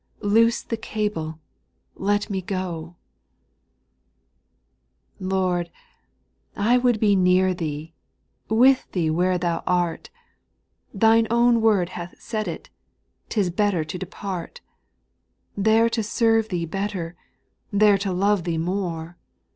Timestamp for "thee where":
8.93-9.37